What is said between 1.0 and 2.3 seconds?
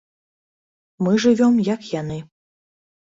Мы жывём як яны.